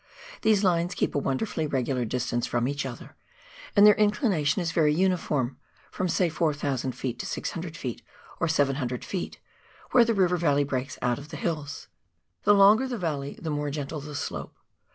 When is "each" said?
2.67-2.87